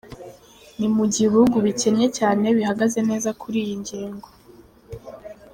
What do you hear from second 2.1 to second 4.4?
cyane bihagaze neza kuri iyi ngingo.